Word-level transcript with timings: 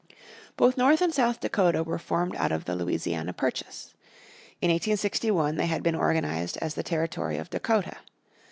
Both 0.57 0.77
North 0.79 0.99
and 1.03 1.13
South 1.13 1.41
Dakota 1.41 1.83
were 1.83 1.99
formed 1.99 2.35
out 2.37 2.51
of 2.51 2.65
the 2.65 2.75
Louisiana 2.75 3.33
Purchase. 3.33 3.93
In 4.59 4.69
1861 4.71 5.57
they 5.57 5.67
had 5.67 5.83
been 5.83 5.95
organised 5.95 6.57
as 6.57 6.73
the 6.73 6.81
territory 6.81 7.37
of 7.37 7.51
Dakota. 7.51 7.97